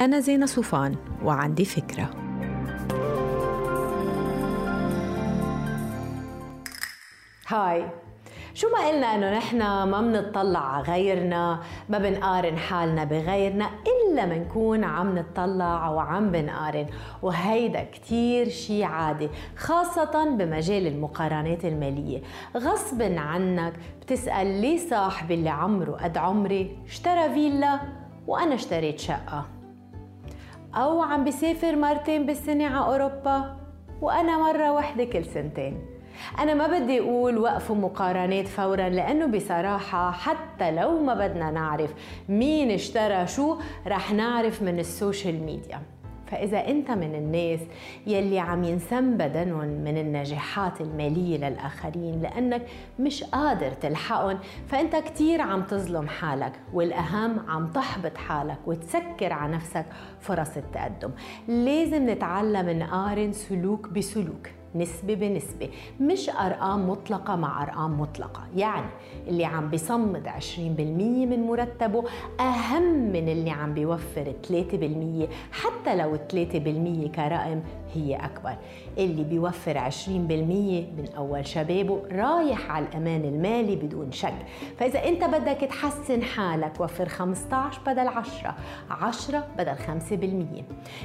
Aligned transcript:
أنا 0.00 0.20
زينة 0.20 0.46
صوفان 0.46 0.96
وعندي 1.24 1.64
فكرة. 1.64 2.10
هاي. 7.48 7.86
شو 8.54 8.68
ما 8.68 8.88
قلنا 8.88 9.14
إنه 9.14 9.38
نحن 9.38 9.58
ما 9.58 10.00
بنطلع 10.00 10.58
على 10.58 10.84
غيرنا 10.84 11.60
ما 11.88 11.98
بنقارن 11.98 12.58
حالنا 12.58 13.04
بغيرنا 13.04 13.70
إلا 13.86 14.26
منكون 14.26 14.84
عم 14.84 15.18
نطلع 15.18 15.88
وعم 15.88 16.30
بنقارن. 16.30 16.86
وهيدا 17.22 17.84
كتير 17.84 18.48
شي 18.48 18.84
عادي 18.84 19.28
خاصة 19.56 20.36
بمجال 20.36 20.86
المقارنات 20.86 21.64
المالية. 21.64 22.22
غصب 22.56 23.02
عنك 23.02 23.72
بتسأل 24.02 24.60
ليه 24.60 24.88
صاحبي 24.90 25.34
اللي 25.34 25.50
عمره 25.50 25.92
قد 25.92 26.18
عمري 26.18 26.78
اشترى 26.86 27.34
فيلا؟ 27.34 27.80
وأنا 28.26 28.54
اشتريت 28.54 29.00
شقة. 29.00 29.59
أو 30.74 31.02
عم 31.02 31.24
بسافر 31.24 31.76
مرتين 31.76 32.26
بالسنة 32.26 32.66
على 32.66 32.86
أوروبا 32.86 33.56
وأنا 34.00 34.38
مرة 34.38 34.72
واحدة 34.72 35.04
كل 35.04 35.24
سنتين. 35.24 35.78
أنا 36.38 36.54
ما 36.54 36.66
بدي 36.66 37.00
أقول 37.00 37.38
وقفوا 37.38 37.76
مقارنات 37.76 38.48
فورا 38.48 38.88
لأنه 38.88 39.26
بصراحة 39.26 40.10
حتى 40.10 40.70
لو 40.70 40.98
ما 40.98 41.14
بدنا 41.14 41.50
نعرف 41.50 41.94
مين 42.28 42.70
اشترى 42.70 43.26
شو 43.26 43.56
رح 43.86 44.12
نعرف 44.12 44.62
من 44.62 44.78
ال 44.78 44.87
social 44.87 45.42
media. 45.42 45.80
فإذا 46.30 46.68
أنت 46.68 46.90
من 46.90 47.14
الناس 47.14 47.60
يلي 48.06 48.38
عم 48.38 48.64
ينسم 48.64 49.16
بدنهم 49.16 49.66
من 49.66 49.98
النجاحات 49.98 50.80
المالية 50.80 51.36
للآخرين 51.36 52.20
لأنك 52.22 52.62
مش 52.98 53.24
قادر 53.24 53.70
تلحقهم 53.70 54.38
فأنت 54.68 54.96
كتير 54.96 55.40
عم 55.40 55.62
تظلم 55.62 56.08
حالك 56.08 56.52
والأهم 56.72 57.50
عم 57.50 57.66
تحبط 57.66 58.16
حالك 58.16 58.58
وتسكر 58.66 59.32
على 59.32 59.52
نفسك 59.52 59.86
فرص 60.20 60.56
التقدم. 60.56 61.10
لازم 61.48 62.10
نتعلم 62.10 62.78
نقارن 62.78 63.32
سلوك 63.32 63.88
بسلوك 63.88 64.48
نسبة 64.74 65.14
بنسبة 65.14 65.70
مش 66.00 66.30
أرقام 66.30 66.90
مطلقة 66.90 67.36
مع 67.36 67.62
أرقام 67.62 68.00
مطلقة. 68.00 68.42
يعني 68.56 68.86
اللي 69.28 69.44
عم 69.44 69.68
بيصمد 69.70 70.28
20% 70.28 70.58
من 71.26 71.46
مرتبه 71.46 72.04
أهم 72.40 73.12
من 73.12 73.28
اللي 73.28 73.50
عم 73.50 73.74
بيوفر 73.74 74.32
3% 74.48 75.28
حتى 75.52 75.79
لو 75.88 76.16
3% 76.16 77.08
كرقم 77.16 77.60
هي 77.94 78.16
أكبر. 78.16 78.54
اللي 78.98 79.24
بيوفر 79.24 79.78
20% 79.78 80.08
من 80.08 81.04
أول 81.16 81.46
شبابه 81.46 82.02
رايح 82.12 82.70
على 82.70 82.86
الأمان 82.86 83.24
المالي 83.24 83.76
بدون 83.76 84.12
شك. 84.12 84.34
فإذا 84.78 85.08
أنت 85.08 85.24
بدك 85.24 85.60
تحسن 85.60 86.22
حالك 86.22 86.80
وفر 86.80 87.08
15 87.08 87.80
بدل 87.86 88.08
10 88.08 88.54
10 88.90 89.46
بدل 89.58 89.74
5% 89.74 90.64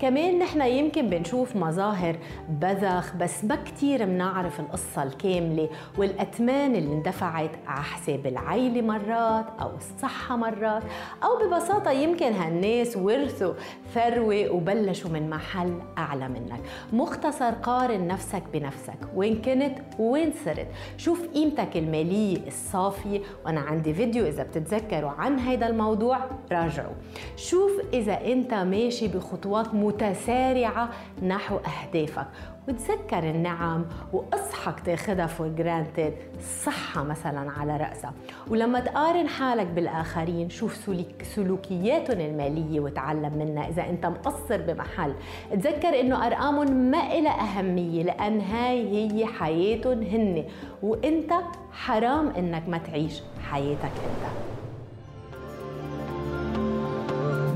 كمان 0.00 0.38
نحن 0.38 0.60
يمكن 0.60 1.08
بنشوف 1.10 1.56
مظاهر 1.56 2.16
بذخ 2.48 3.16
بس 3.16 3.44
ما 3.44 3.56
كتير 3.56 4.06
منعرف 4.06 4.60
القصة 4.60 5.02
الكاملة 5.02 5.68
والأتمان 5.98 6.74
اللي 6.76 6.94
اندفعت 6.94 7.50
على 7.66 7.82
حساب 7.84 8.26
العيلة 8.26 8.80
مرات 8.82 9.46
أو 9.60 9.70
الصحة 9.76 10.36
مرات. 10.36 10.82
أو 11.24 11.48
ببساطة 11.48 11.90
يمكن 11.90 12.32
هالناس 12.32 12.96
ورثوا 12.96 13.54
ثروة 13.94 14.55
وبلشوا 14.56 15.10
من 15.10 15.30
محل 15.30 15.78
أعلى 15.98 16.28
منك. 16.28 16.60
مختصر 16.92 17.50
قارن 17.50 18.06
نفسك 18.06 18.42
بنفسك. 18.52 18.98
وين 19.14 19.42
كنت 19.42 19.78
وين 19.98 20.32
صرت. 20.44 20.68
شوف 20.96 21.28
قيمتك 21.34 21.76
المالية 21.76 22.46
الصافية. 22.46 23.20
وأنا 23.44 23.60
عندي 23.60 23.94
فيديو 23.94 24.26
إذا 24.26 24.42
بتتذكروا 24.42 25.10
عن 25.10 25.38
هيدا 25.38 25.66
الموضوع 25.66 26.18
راجعوا. 26.52 26.94
شوف 27.36 27.72
إذا 27.92 28.32
أنت 28.32 28.54
ماشي 28.54 29.08
بخطوات 29.08 29.74
متسارعة 29.74 30.88
نحو 31.22 31.56
أهدافك. 31.56 32.26
وتذكر 32.68 33.30
النعم 33.30 33.84
وأصحك 34.12 34.80
تاخدها 34.80 35.26
for 35.26 35.48
granted 35.48 36.14
الصحة 36.38 37.02
مثلا 37.02 37.50
على 37.50 37.76
رأسها. 37.76 38.12
ولما 38.48 38.80
تقارن 38.80 39.28
حالك 39.28 39.66
بالآخرين 39.66 40.50
شوف 40.50 40.90
سلوكياتهم 41.22 42.20
المالية 42.20 42.80
وتعلم 42.80 43.38
منها 43.38 43.68
إذا 43.68 43.90
أنت 43.90 44.06
مقصر 44.06 44.45
بمحل. 44.52 45.14
تذكر 45.50 46.00
إنه 46.00 46.26
أرقامهم 46.26 46.90
ما 46.90 47.18
إلها 47.18 47.58
أهمية 47.58 48.02
لأن 48.02 48.40
هاي 48.40 49.12
هي 49.12 49.26
حياتهم 49.26 50.02
هن. 50.02 50.44
وأنت 50.82 51.32
حرام 51.72 52.28
إنك 52.28 52.68
ما 52.68 52.78
تعيش 52.78 53.22
حياتك 53.50 53.82
أنت. 53.84 54.26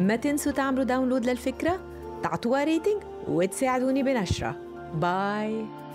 ما 0.01 0.17
تنسوا 0.17 0.53
تعملوا 0.53 0.85
download 0.85 1.27
للفكرة 1.27 1.81
تعطوها 2.23 2.65
rating 2.65 3.03
وتساعدوني 3.29 4.03
بنشرها. 4.03 4.57
Bye. 5.01 5.90